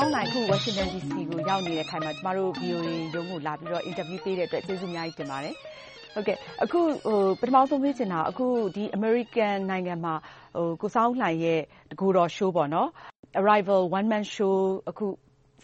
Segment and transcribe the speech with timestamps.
[0.00, 5.54] စောင်းနိုင် အခု Washington DC ကို ရောက်နေတဲ့ခိုင်မှာ ကျမတို့ VOA ရုံးကိုလာပြီးတော့ interview ပေးတဲ့အတွက် ကျေးဇူးအများကြီးတင်ပါတယ်။
[6.14, 6.80] ဟုတ်ကဲ့အခု
[7.40, 10.14] ပထမဆုံး မေးချင်တာအခုဒီ American နိုင်ငံမှာ
[10.80, 11.60] ကိုစောင်းလှိုင်ရဲ့
[11.90, 12.88] တကိုယ်တော် show ပေါ့နော်
[13.40, 14.56] Arrival one man show
[14.90, 15.06] အခု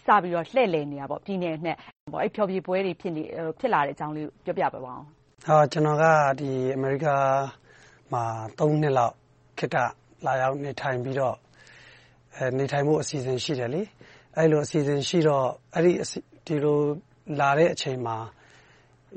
[0.05, 1.77] စပြီးတော့ လှည့်လည်နေတာပေါ့ပြည်နယ်အနှံ့
[2.21, 3.23] အဲ့ဖျော်ဖြေပွဲတွေဖြစ်နေ
[3.59, 5.03] ဖြစ်လာတဲ့အကြောင်းလေးပြောပြပါအောင်။
[5.47, 6.05] ဟာကျွန်တော်က
[6.39, 7.07] ဒီအမေရိက
[8.13, 8.23] မှာ
[8.59, 9.13] 3နှစ်လောက်
[9.59, 9.77] ခေတ္တ
[10.25, 11.37] လာရောက်နေထိုင်ပြီးတော့
[12.35, 13.81] အဲနေထိုင်ဖို့ အစီအစဉ် ရှိတယ်လေ
[14.37, 15.93] အဲ့လိုအစီအစဉ်ရှိတော့အဲ့ဒီ
[16.47, 16.79] ဒီလို
[17.39, 18.17] လာတဲ့အချိန်မှာ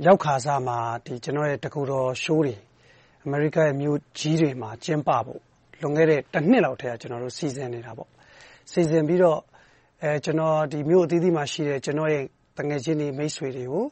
[0.07, 2.57] ရောက်ခါစားမှာဒီကျွန်တော်ရဲ့တကူတော်ရှိုးတွေ
[3.25, 5.41] အမေရိကရဲ့မြို့ကြီးတွေမှာကျင်းပဖို့
[5.81, 8.11] လွန်ခဲ့တဲ့တစ်နှစ်လောက်တည်းကကျွန်တော်တို့စီစဉ်နေတာပေါ့
[8.73, 9.41] စီစဉ်ပြီးတော့
[10.03, 12.25] အဲကျွန်တော်ဒီမြို့အသီးသီးမှာရှိတဲ့ကျွန်တော်ရဲ့
[12.59, 13.85] တငယ်ချင်းတွေမိတ်ဆွေတွေကို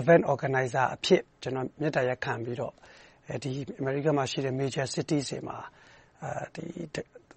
[0.00, 2.74] event organizer အဖြစ်ကျွန်တော်မြတ်တရားခံပြီးတော့
[3.28, 5.56] အဲဒီအမေရိကမှာရှိတဲ့ major cities တွေမှာ
[6.22, 6.64] အဲဒီ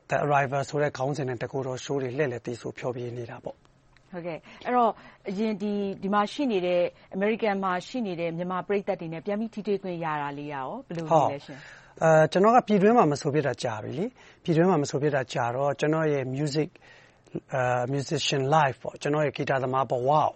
[0.09, 3.55] The Arrival ဆိုတဲ့ခေါင်းစဉ်နဲ့ တကူတော် show တွေ လှည့်လည်သီဆို ဖျော်ဖြေနေတာပေါ့။
[4.11, 4.91] ဟုတ်ကဲ့။အဲ့တော့
[5.29, 6.81] အရင် ဒီမှာရှိနေတဲ့
[7.13, 11.59] အမေရိကန်မှာ ရှိနေတဲ့ မြန်မာပရိသတ်တွေနဲ့ ပြန်ပြီးထိတွေ့ခွင့်ရတာလေးရောဘယ်လိုလဲရှင်။
[12.31, 14.05] ကျနော်က ပြည်တွင်းမှာ မဆိုဖြစ်တာ ကြာပြီလေ။
[14.43, 16.23] ပြည်တွင်းမှာ မဆိုဖြစ်တာကြာတော့ ကျနော့်ရဲ့
[17.93, 20.31] musician life ကျနော့်ရဲ့ ဂီတသမားဘဝကို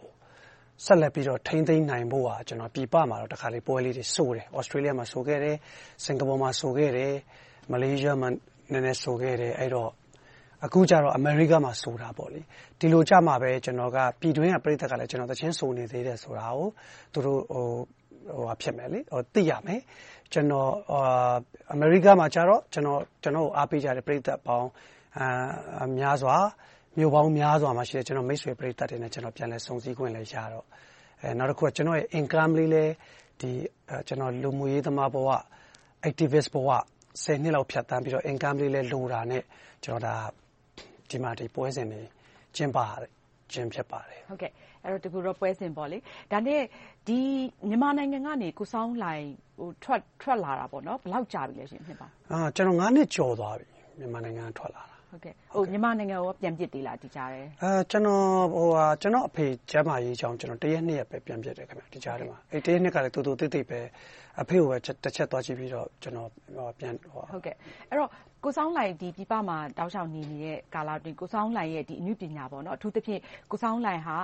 [0.86, 2.25] ဆက်လက်ပြီးတော့ ထိန်းသိမ်းနိုင်ဖို့
[2.75, 5.55] ပြည်ပမှာတော့တခါတလေ ပွဲလေးတွေဆိုတယ်။သြစတြေးလျမှာ ဆိုခဲ့တယ်။
[6.03, 7.14] စင်ကာပူမှာ ဆိုခဲ့တယ်။
[7.72, 8.30] မလေးရှားမှာ
[8.72, 9.53] နည်းနည်းဆိုခဲ့တယ်။
[10.66, 12.41] အခုကြတော့အမေရိကမှာဆိုတာပေါ့လေ။
[12.80, 16.67] ဒီလိုကြမှပဲကျနော်ကပြည်တွင်းကပရိသတ်ကလည်းကျနော်သီချင်းဆိုနေသေးတယ်ဆိုတာကို
[17.14, 17.42] သူတို့
[19.33, 19.81] သိရမယ်။
[20.33, 20.72] ကျနော်
[21.73, 24.69] အမေရိကမှာကြတော့ကျနော့်ကိုအားပေးကြတဲ့ပရိသတ်ပေါင်း
[25.97, 26.36] များစွာ၊
[26.97, 30.66] မြို့ပေါင်းများစွာမှာရှိတဲ့ကျနော့်မိတ်ဆွေပရိသတ်တွေနဲ့ပြန်လည်ဆုံစည်းခွင့်လည်းရတော့
[31.39, 32.94] နောက်တခုကကျနော့်ရဲ့ Income လေးလည်း
[34.08, 35.30] ကျနော်လူမှုရေးသမားဘဝ
[36.09, 36.69] Activist ဘဝ
[37.44, 39.44] နှစ်လောက်ဖြတ်သန်းပြီးတော့ Income လေးလည်းလိုတာနဲ့
[39.84, 40.04] ကျနော်
[41.09, 42.02] ဒီမှာဒီပွဲစဉ်တွေ
[42.55, 42.80] ကျင်းပ
[43.54, 44.52] ခြင်းဖြစ်ပါတယ်။ဟုတ်ကဲ့။
[44.83, 45.98] အဲဒီတော့တကူတော့ပွဲစဉ်ပေါ့လေ။
[46.32, 46.61] ဒါနဲ့
[47.08, 47.20] ဒီ
[47.70, 49.26] မြန်မာနိုင်ငံကနေကိုစောင်းလှိုင်
[49.83, 52.14] ထွက်လာတာဘယ်လောက်ကြာပြီလဲရှင့်နှစ်ပေါင်း။
[52.55, 53.67] ကျနော်နှစ်ကျော်သွားပြီ
[54.00, 54.90] မြန်မာနိုင်ငံကထွက်လာတာ။
[55.72, 57.42] မြန်မာနိုင်ငံကိုပြန်ဖြစ်သေးလားဒီကြားထဲ။
[59.02, 63.80] ကျနော့်အဖေကျန်းမာရေးကြောင့်တစ်ရက်နှစ်ရက်ပဲပြန်ဖြစ်တယ်ဒီကြားထဲမှာ။အဲဒီတစ်ရက်နှစ်ရက်ကလည်းသိုသိုသိပ်သိပ်ပဲ
[64.42, 66.30] အဖေကိုပဲတစ်ချက်သွားကြည့်ပြီးတော့ကျနော်
[66.80, 66.94] ပြန်။
[67.32, 67.55] ဟုတ်ကဲ့။
[67.89, 68.10] အဲဒီတော့
[68.44, 72.44] ကိုစောင်းလှိုင်ပြည်ပမှာတောက်လျှောက်နေနေတဲ့ကာလအတွင်းကိုစောင်းလှိုင်ရဲ့အနုပညာ
[72.76, 73.21] အထူးသဖြင့်
[73.52, 74.17] ကိုစောင်းလှိုင်ဟာ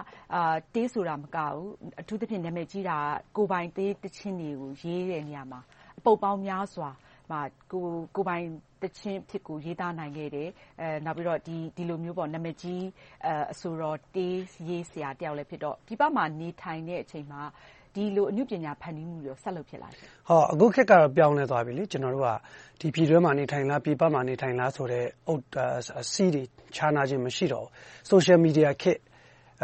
[0.75, 1.67] တေးဆိုတာမကဘူး။
[2.01, 2.97] အထူးသဖြင့်နာမည်ကြီးတာ
[3.37, 5.59] ကကိုယ်ပိုင်တေးသီချင်းတွေကိုရေးတဲ့နေရာမှာ
[5.99, 6.89] အပုပ်ပေါင်းများစွာ
[7.71, 7.83] ကို
[8.21, 8.45] ယ်ပိုင်
[8.81, 10.49] သီချင်းအဖြစ်ကို ရေးသားနိုင်ခဲ့တယ်။
[11.05, 11.39] နောက်ပြီးတော့
[11.77, 12.83] ဒီလိုမျိုး နာမည်ကြီး
[13.51, 14.37] အဆိုတော် တေး
[14.69, 17.41] ရေးဆရာတယောက်လည်းဖြစ်တော့ ပြည်ပမှာ နေထိုင်တဲ့အချိန်မှာ
[17.95, 19.91] ဒီလိုအနုပညာ ဖန်တီးမှုတွေဆက်လုပ်ဖြစ်လား။
[20.51, 22.29] အခုခေတ်ကတော့ ပြောင်းလဲသွားပြီ။ကျနော်တို့က
[22.95, 25.05] ပြည်တွင်းမှာ နေထိုင်လား၊ပြည်ပမှာ နေထိုင်လားဆိုတဲ့
[26.11, 26.43] စည်းတွေ
[26.75, 27.71] ခြားနားခြင်း မရှိတော့ဘူး။
[28.11, 28.99] Social Media ခေတ်၊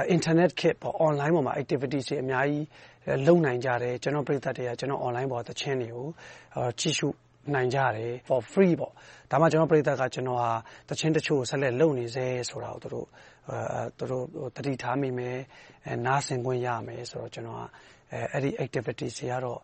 [0.10, 2.66] အင်တာနက်ခေတ် Online ပေါ်မှာ Activities တွေ အများကြီး
[3.28, 6.08] လုပ်နိုင်ကြတယ်။ကျနော့်ပရိသတ်တွေကကျနော့် Online ပေါ်က သီချင်းတွေကို
[6.80, 7.08] ကြည့်ရှု
[7.54, 8.92] နိုင်ကြတယ်။ For free ပေါ့။
[9.32, 10.42] ဒါမှကျနော့်ပရိသတ်ကကျနော်
[10.88, 13.08] သီချင်းတချို့ကိုဆက်လက်လုပ်နေဆဲဆိုတာကိုသူတို့
[14.56, 15.38] သတိထားမိမယ်။
[16.06, 17.64] နားဆင်ခွင့်ရမယ်ဆိုတော့ကျနော်က
[18.34, 19.60] အဲဒီ Activities တွေကတော့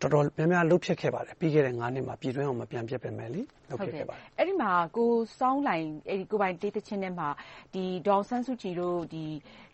[0.00, 5.10] တော်တော်များများလုပ်ဖြစ်ခဲ့ပါတယ်။ပြီးခဲ့တဲ့နှစ်မှာပြည်တွင်းကိုမပြန်ဖြစ်ပေမယ့်လုပ်ဖြစ်ခဲ့ပါတယ်။အဲဒီမှာကို
[5.40, 5.86] စောင်းလှိုင်
[6.30, 7.28] ကိုယ်ပိုင်တေးသီချင်းထဲမှာ
[7.74, 8.96] ဒေါ်အောင်ဆန်းစုကြည်တို့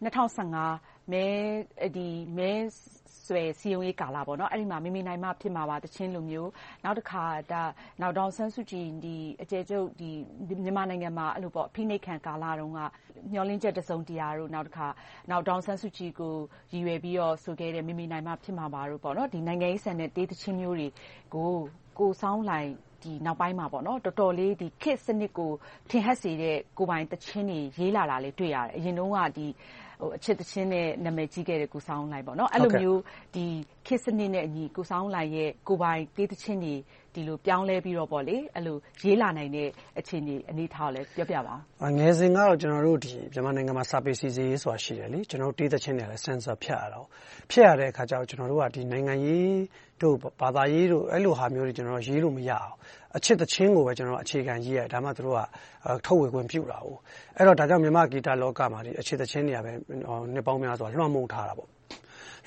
[0.04, 2.52] ၂၀၁၅ မဲ
[3.26, 4.24] ဆွယ်စည်းရုံးရေးကာလအဲ
[4.60, 6.48] ဒီမှာ မေမေနိုင်မှဖြစ်မှာပါ သီချင်းလိုမျိုး။
[6.84, 8.86] နောက်တခါ ဒေါ်အောင်ဆန်းစုကြည်
[9.42, 9.86] အကျယ်ချုပ်
[10.64, 11.40] မြန်မာနိုင်ငံမှာ အ
[11.74, 12.80] ဖိနှိပ်ခံကာလတုန်းက
[13.32, 14.86] မျှော်လင့်ချက် တစုံတရာတို့ နောက်တခါ
[15.30, 16.34] ဒေါ်အောင်ဆန်းစုကြည်ကို
[16.72, 19.00] ရည်ရွယ်ပြီးတော့ ဆိုခဲ့တဲ့ မေမေနိုင်မှဖြစ်မှာပါတို့
[19.46, 20.88] နိုင်ငံရေးဆန်တဲ့ တေးသီချင်းမျိုးတွေ
[21.34, 21.52] ကို
[21.98, 22.70] ကိုစောင်းလှိုင်
[23.26, 25.52] နောက်ပိုင်းမှာ တော်တော်လေး ခေတ်စနစ်ကို
[25.90, 29.18] ထင်ဟပ်စေတဲ့ ကိုယ်ပိုင်သီချင်းတွေ ရေးလာတာတွေ့ရတယ်။အရင်တုန်းက
[30.16, 33.00] အချစ်သီချင်းနဲ့ နာမည်ကြီးခဲ့တဲ့ ကိုစောင်းလှိုင်။အဲဒီလိုမျိုး
[33.86, 36.74] ခေတ်စနစ်နဲ့အညီ ကိုစောင်းလှိုင်ရဲ့ ကိုယ်ပိုင်တေးသီချင်းတွေ
[37.16, 38.08] ဒီလိုပြောင်းလဲပြီးတော့
[39.02, 39.68] ရေးလာနိုင်တဲ့
[39.98, 42.98] အခြေအနေ အနေအထားကိုလည်း ပြောပြပါအုံး။ငယ်စဉ်ကတော့ ကျနော်တို့
[43.32, 47.00] မြန်မာနိုင်ငံမှာ စာပေစီစစ်ရေးဆိုတာ ရှိတယ်။ကျနော်တို့ တေးသီချင်းတွေကလည်း Censor ဖြတ်ရတာ။
[47.50, 49.56] ဖြတ်ရတဲ့အခါကြတော့ ကျနော်တို့က နိုင်ငံရေး
[50.02, 51.72] တို့ ဘာသာရေးတို့ အဲဒီလိုဟာမျိုးတွေ
[52.08, 52.72] ရေးလို့မရဘူး။
[53.16, 55.40] အချစ်သီချင်းကိုပဲ အခြေခံရေးရတယ်။ဒါမှ သူတို့က
[56.06, 56.78] ထုတ်ဝေခွင့်ပြုတာ။
[57.58, 59.58] ဒါကြောင့် မြန်မာ့ဂီတလောကမှာ အချစ်သီချင်းတွေက
[60.34, 61.54] နှစ်ပေါင်းများစွာ လွှမ်းမိုးထားတာ။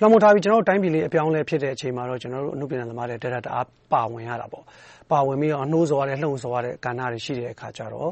[0.01, 4.63] လွှမ်းမိုးထားပြီးကျနော်တို့တိုင်းပြည်လေးအပြောင်းအလဲဖြစ်တဲ့အချိန်မှာတော့ကျနော်တို့အနုပညာသမားတွေတတ်တတ်အားပါဝင်ရတာပေါ့။
[5.11, 8.09] ပါဝင်ပြီးတော့နှိုးဆော်ရတယ်၊လှုံ့ဆော်ရတဲ့ကဏ္ဍတွေရှိတဲ့အခါကြတော့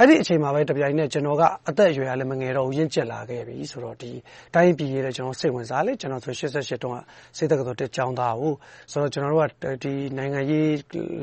[0.00, 6.98] အဲဒီအချိန်မှာပဲတပြိုင်နက်ကျနော်ကအသက်အရွယ်ကလည်းမငယ်တော့ဘူး။ရင့်ကျက်လာခဲ့ပြီဆိုတော့တိုင်းပြည်ရေးလည်းစိတ်ဝင်စားတယ်။ကျနော်ဆိုရင်၈၈တုန်းက
[7.36, 8.34] ဆေးတက္ကသိုလ်ကျောင်းသား။
[8.92, 9.42] ဆိုတော့ကျနော်တို့
[9.84, 9.86] က
[10.18, 10.68] နိုင်ငံရေး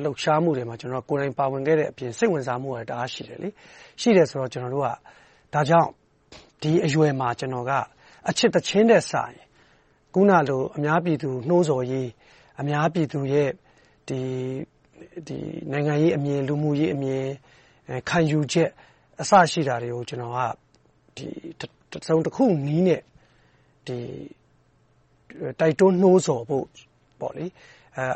[0.04, 3.40] လှုပ်ရှားမှုတွေမှာကိုယ်တိုင်ပါဝင်ခဲ့တဲ့အပြင်စိတ်ဝင်စားမှုကလည်းတအားရှိတယ်။
[4.02, 4.88] ရှိတယ်ဆိုတော့ကျနော်တို့က
[5.54, 5.90] ဒါကြောင့်
[6.62, 7.72] ဒီအရွယ်မှာကျနော်က
[8.30, 9.55] အချစ်သီချင်းထက်စာရင်အ
[10.15, 12.07] ခုနလို အများပြည်သူနှိုးဆော်ရေး၊
[12.59, 13.50] အများပြည်သူရဲ့
[15.71, 17.25] နိုင်ငံရေးအမြင်၊လူမှုရေးအမြင်
[18.09, 18.69] ခံယူချက်
[19.21, 20.39] အစရှိတာတွေကိုကျနော်က
[21.91, 23.01] တစုံတခုနည်းနဲ့
[25.59, 26.65] တိုက်တွန်းနှိုးဆော်ဖို့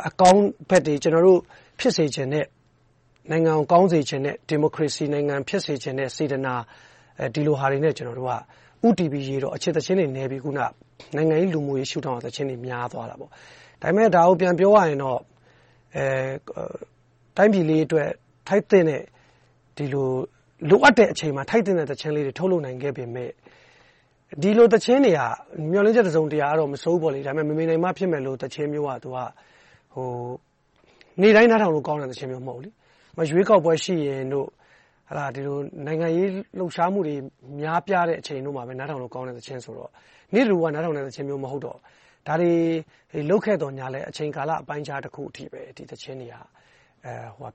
[0.08, 1.40] အကောင်းဘက်တွေကျနော်တို့
[1.80, 2.46] ဖြစ်စေချင်တဲ့
[3.30, 6.54] နိုင်ငံကိုကောင်းစေချင်တဲ့ဒီမိုကရေစီနိုင်ငံဖြစ်စေချင်တဲ့စေတနာ
[7.34, 8.34] ဒီလိုဟာတွေနဲ့ကျနော်တို့က
[8.88, 10.60] ဦးတည်ပြီးရေးတော့အချစ်သီချင်းတွေနည်းပြီးအခုန
[11.16, 13.30] နိုင်ငံရေးလူမှုရေးရှုထောင့်ကသီချင်းတွေများသွားတာပေါ့။
[13.82, 15.20] ဒါပေမဲ့ဒါကိုပြန်ပြောရရင်တော့
[17.38, 18.10] တိုင်းပြည်လေးအတွက်
[18.48, 19.02] ထိုက်သင့်တဲ့
[19.78, 20.10] ဒီလို
[20.70, 23.32] လိုအပ်တဲ့အချိန်မှာထိုက်သင့်တဲ့သီချင်းလေးတွေထုတ်လုပ်နိုင်ခဲ့ပေမယ့်
[24.42, 25.22] ဒီလိုသီချင်းတွေက
[25.72, 28.90] မျှော်လင့်ချက်တစုံတရာတော့မဆိုးဘူး။ဒါပေမဲ့မမေနိုင်မှဖြစ်မယ်လို့သီချင်းမျိုးက
[31.22, 32.74] နေ့တိုင်းနားထောင်လို့ကောင်းတဲ့သီချင်းမျိုးမဟုတ်ဘူး။
[33.32, 34.48] ရွေးကောက်ပွဲရှိရင်တို့
[35.36, 37.16] ဒီလိုနိုင်ငံရေးလှုပ်ရှားမှုတွေ
[37.62, 39.92] များပြားတဲ့အချိန်တို့မှာပဲနားထောင်လို့ကောင်းတဲ့သီချင်းဆိုတော့
[40.34, 41.78] နေ့တဓူဝနားထောင်တဲ့သီချင်းမျိုးမဟုတ်တော့
[42.28, 42.54] ဒါတွေ
[43.30, 46.36] လုပ်ခဲ့သော်ငြားလဲအချိန်ကာလအပိုင်းအခြားတခုအထိပဲဒီသီချင်းတွေက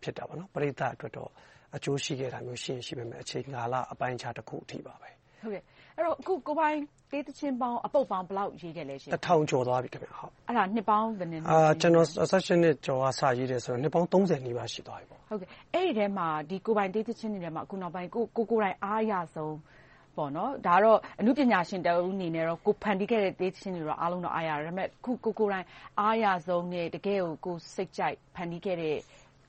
[0.02, 0.24] ဖြစ်တာ။
[0.54, 1.30] ပရိသတ်အတွက်တော့
[1.76, 5.10] အကျိုးရှိခဲ့တာမျိုးရှိရင်ရှိပေမယ့်အချိန်ကာလအပိုင်းအခြားတခုအထိပါပဲ။
[5.98, 6.76] အခုကိုယ်ပိုင်
[7.10, 11.40] တေးသီချင်းပေါင်း အပုပ်ပေါင်း ဘယ်လောက်ရေးခဲ့လဲ။တစ်ထောင်ကျော်သွားပြီ။အဲဒါ နှစ်ပေါင်းဘယ်နှစ်။
[11.80, 14.08] ကျနော် နှစ်ကျော်က စရေးတယ်ဆိုတော့ နှစ်ပေါင်း
[14.46, 15.46] နီးပါး ရှိသွားပြီ။အဲဒီ
[15.92, 19.52] အထဲမှာ ကိုယ်ပိုင်တေးသီချင်းတွေထဲမှာ အခုနောက်ပိုင်း ကိုယ်ကိုယ်တိုင် အားအရဆုံး။
[20.18, 25.66] ဒါကတော့ အနုပညာရှင်တဦးအနေနဲ့ကိုယ်ဖန်တီးခဲ့တဲ့တေးသီချင်းတွေ အားလုံးတော့ အားရတယ်။ဒါပေမဲ့အခုကိုယ်ကိုယ်တိုင်
[26.00, 28.96] အားအရဆုံးနဲ့ တကယ့်ကို ကိုယ်စိတ်ကြိုက်ဖန်တီးခဲ့တဲ့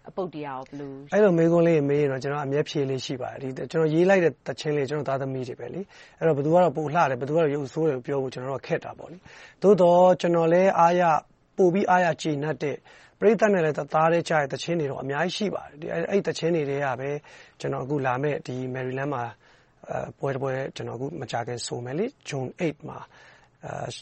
[0.09, 5.81] အပုပ်တွေကဘယ်လို။အဲဒီလိုမေးခွန်းလေးတွေမေးရင်တော့ကျနော်အမြဲဖြေလေ့ရှိပါတယ်။ကျနော်ရေးလိုက်တဲ့သီချင်းလေးတွေကျနော့်သားသမီးတွေပဲ။အဲဒီ
[6.27, 8.33] တော့ဘယ်သူကတော့ပိုလှတယ်၊ဘယ်သူကတော့ရုပ်ဆိုးတယ်လို့ပြောဖို့
[8.67, 9.09] ခက်တာပေါ့။
[9.61, 10.71] သို့သော်ကျနော်လည်း
[11.57, 12.75] ပိုပြီးအားရကျေနပ်တဲ့
[13.19, 17.09] ပရိသတ်နဲ့လည်းတသားတည်းကျတဲ့သီချင်းတွေတော့အများကြီးရှိပါတယ်။အဲဒီသီချင်းတွေထဲကပဲ
[17.59, 18.37] ကျနော်အခုလာမယ့်
[18.73, 19.23] မယ်ရီလန်းမှာ
[20.19, 20.53] ပွဲတပွဲ
[21.21, 21.95] မကြာခင်ဆိုမယ်။
[22.29, 22.45] ဇွန်
[22.87, 22.99] မှာ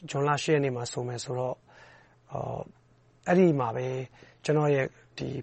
[0.10, 1.56] ဇွန်လရက်နေ့မှာဆိုမယ်ဆိုတော့
[2.34, 2.40] အဲ
[3.38, 3.88] ဒီမှာပဲ
[4.46, 4.86] ကျနော့်ရဲ့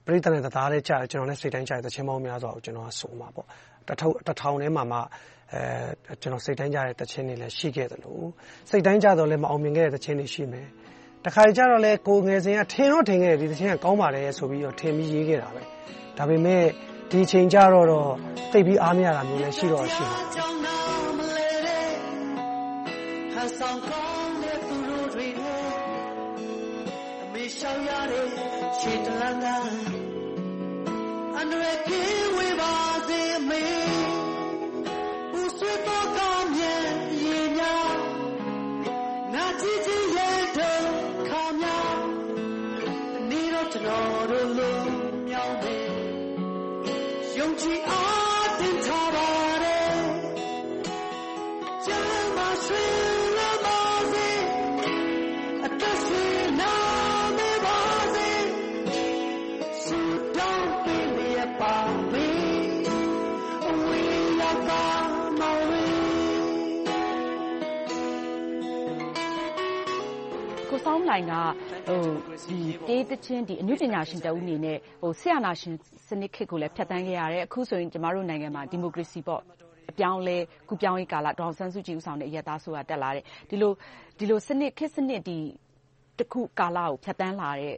[0.04, 3.46] ပရိသတ်နဲ့တသားတည်းကျတဲ့ကျနော်လည်းစိတ်တိုင်းကျတဲ့သီချင်းပေါင်းများစွာကိုဆိုမှာပေါ့။
[3.88, 3.98] တစ်
[4.40, 4.98] ထောင်ထဲမှာမှ
[6.22, 8.20] ကျနော်စိတ်တိုင်းကျတဲ့သီချင်းတွေလည်းရှိခဲ့သလို
[8.70, 10.66] စိတ်တိုင်းကျသော်လည်းမအောင်မြင်ခဲ့တဲ့သီချင်းတွေရှိမယ်။
[11.24, 15.62] တခါတလေကျတော့လဲကိုယ်ငယ်စဉ်ကထင်တော့ထင်ခဲ့တယ်။ဒီသီချင်းကကောင်းပါတယ်ဆိုပြီးထင်ပြီးရေးခဲ့တာပဲ။
[16.18, 16.64] ဒါပေမဲ့
[17.10, 17.86] ဒီအချိန်ကျတော့
[18.52, 20.20] သိပ်ပြီးအားမရတာမျိုးလည်းရှိတော့ရှိတယ်။
[27.70, 32.74] အန္တရာယ်ကင်းဝေးပါ
[33.08, 33.99] စေအမေ
[71.10, 71.34] လှိုင်က
[72.88, 74.78] တေးသီချင်း အနုပညာရှင်တဦးအနေနဲ့
[75.20, 75.74] စစ်အာဏာရှင်
[76.08, 79.20] စနစ်ခေတ်ကိုလည်း ဖြတ်သန်းခဲ့ရတယ်။အခုဆိုရင် ကျမတို့နိုင်ငံမှာ ဒီမိုကရေစီ
[79.90, 80.36] အပြောင်းအလဲ
[80.68, 83.72] ကူးပြောင်းရေးကာလ ဒေါ်အောင်ဆန်းစုကြည် ဦးဆောင်တဲ့ အရပ်သားအစိုးရ တက်လာတယ်။ဒီလို
[84.18, 84.62] ခေတ်စန
[85.14, 85.22] စ်
[86.18, 87.74] တခုကာလကို ဖြတ်သန်းလာတဲ့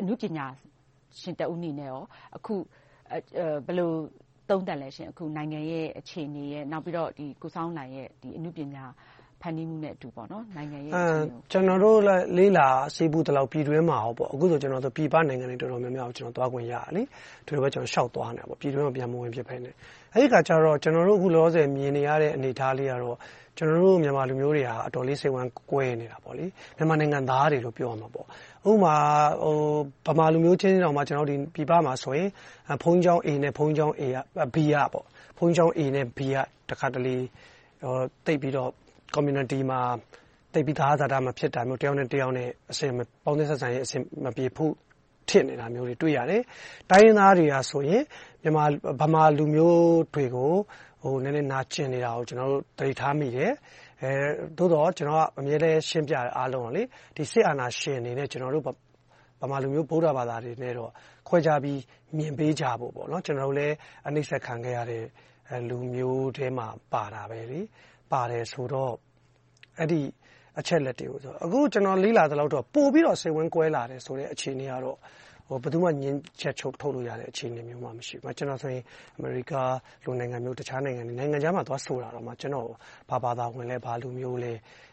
[0.00, 0.46] အနုပညာ
[1.20, 1.90] ရှင်တဦးအနေနဲ့
[2.36, 2.54] အခု
[3.66, 3.92] ဘယ်လို
[4.48, 7.10] သုံးသပ်လဲ။အခုနိုင်ငံရဲ့ အခြေအနေ။နောက်ပြီးတော့
[7.42, 8.84] ကိုစောင်းလှိုင်ရဲ့ အနုပညာ
[9.44, 10.08] ဖန်တီးမှုနဲ့အတူ
[10.56, 11.98] နိုင်ငံရေးအခြေအနေ။ကျနော်တို့
[12.38, 13.98] လေ့လာဆည်းပူးသလောက်ပြည်တွင်းမှာ၊
[14.32, 17.06] အခုဆိုရင်ပြည်ပနိုင်ငံတွေတော်တော်များများကိုသွားခွင့်ရတယ်။
[17.46, 19.74] ဒီလိုပဲလျှောက်သွားနေတာ။ပြည်တွင်းကိုပြန်မဝင်ဖြစ်ဘဲနဲ့။
[20.14, 23.16] အဲဒီအခါကြတော့ကျနော်တို့အခုလောလောဆယ်မြင်နေရတဲ့အနေအထားလေးကတော့
[23.58, 28.26] ကျနော်တို့မြန်မာလူမျိုးတွေဟာအတော်လေးစိတ်ဝမ်းကွဲနေတာ။မြန်မာနိုင်ငံသားတွေလို့ပြောရမှာပေါ့။
[28.70, 28.96] ဥပမာ
[30.06, 31.02] ဗမာလူမျိုးချင်းတောင်မှ
[31.54, 32.28] ပြည်ပမှာဆိုရင်
[32.82, 33.94] ဘုန်းကြီးကျောင်း A နဲ့ဘုန်းကြီးကျောင်း
[34.54, 34.76] B က
[35.38, 36.36] ဘုန်းကြီးကျောင်း A နဲ့ B က
[36.70, 37.16] တခါတလေ
[38.26, 38.70] သိပ်ပြီးတော့
[39.14, 39.80] Community မှာ
[40.52, 42.34] သိပ်ပြီးသဟဇာတ မဖြစ်တာမျိုး၊တစ်ယောက်နဲ့တစ်ယောက်
[43.24, 44.46] ပေါင်းသင်းဆက်ဆံရေး အဆင်မပြေ
[45.28, 46.42] ဖြစ်နေတာမျိုးတွေ တွေ့ရတယ်။
[46.90, 48.02] တိုင်းရင်းသားတွေကဆိုရင်
[49.00, 49.82] ဗမာလူမျိုး
[50.14, 50.52] တွေကို
[51.24, 53.52] နည်းနည်းနာကျင်နေတာကို ကျနော်တို့ သတိထားမိတယ်။
[54.58, 58.64] သို့သော် ကျနော်က အမြဲတမ်း ရှင်းပြတယ်အားလုံးကို စစ်အာဏာရှင်အနေနဲ့ ကျနော်တို့
[59.40, 60.90] ဗမာလူမျိုး ဗုဒ္ဓဘာသာတွေနဲ့တော့
[61.28, 61.80] ခွဲခြားပြီး
[62.16, 62.92] မြင်ပေးကြဖို့။
[63.26, 63.74] ကျနော်တို့လည်း
[64.06, 65.04] အနှိပ်စက်ခံခဲ့ရတဲ့
[65.68, 68.94] လူမျိုးထဲမှာ ပါတယ်ဆိုတော့
[69.80, 70.00] အဲဒီ
[70.58, 74.98] အချက်အလက်တွေကိုအခုကျနော်လေ့လာသလောက်တော့ပိုပြီးတော့စိတ်ဝမ်းကွဲလာတယ်ဆိုတဲ့အခြေအနေကတော့
[75.50, 78.82] ဘယ်သူမှငြင်းချက်ထုတ်လို့ရတဲ့အခြေအနေမျိုးမှမရှိဘူး။ကျနော်ဆိုရင်
[79.16, 79.52] အမေရိက
[80.04, 82.76] လိုနိုင်ငံမျိုး၊တခြားနိုင်ငံတွေနိုင်ငံခြားမှာသွားဆိုတာတောင်မှကျနော့်ကို
[83.10, 84.52] ဘာဘာသာဝင်လဲ၊ဘာလူမျိုးလဲ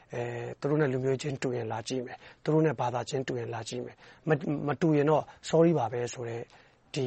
[0.59, 3.95] ။သူတို့နဲ့လူမျိုးချင်းတူရင်လာကြည့်မယ်။သူတို့နဲ့ဘာသာချင်းတူရင်လာကြည့်မယ်။
[4.67, 6.41] မတူရင်တော့ Sorry ပါပဲဆိုတဲ့
[6.93, 7.05] ဒီ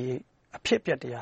[0.57, 1.19] အဖြစ်အပျက်တွေက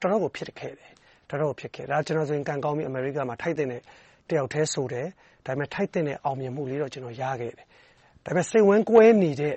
[0.00, 0.90] တော်တော့်ကိုဖြစ်ခဲ့တယ်။
[1.28, 3.82] ကျနော်ဆိုရင်ကံကောင်းပြီးအမေရိကမှာထိုက်သင့်တဲ့
[4.30, 5.06] တယောက်တည်းဆိုတယ်။
[5.46, 7.66] ဒါပေမဲ့ထိုက်သင့်တဲ့အောင်မြင်မှုလေးတော့ကျနော်ရခဲ့တယ်။
[8.24, 9.54] ဒါပေမဲ့စိတ်ဝမ်းကွဲနေတဲ့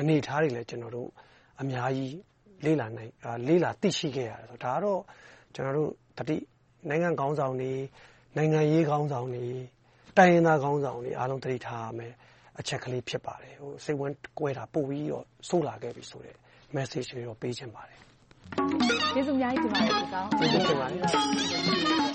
[0.00, 1.08] အနေအထားတွေလည်းကျနော်တို့
[1.60, 2.14] အများကြီး
[2.64, 5.00] လေ့လာသိရှိခဲ့ရတယ်။ဒါကတော့
[5.54, 5.90] ကျနော်တို့
[6.88, 7.72] နိုင်ငံခေါင်းဆောင်တွေ၊
[8.36, 9.44] နိုင်ငံရေးခေါင်းဆောင်တွေ၊
[10.18, 12.14] တိုင်းရင်းသားခေါင်းဆောင်တွေအားလုံးသတိထားရမယ့်
[12.58, 16.36] အချက်ကလေးဖြစ်ပါတယ်။စိတ်ဝမ်းကွဲတာပိုပြီးတော့ဆိုးလာခဲ့ပြီဆိုတဲ့
[16.76, 17.98] Message လေးတော့ပေးချင်ပါတယ်။
[19.14, 22.07] ကျေးဇူးအများကြီးတင်ပါတယ်ကိုကောင်း။ကျေးဇူးတင်ပါတယ်